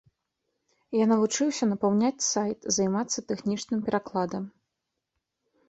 [0.99, 4.43] Я навучыўся напаўняць сайт, займацца тэхнічным перакладам.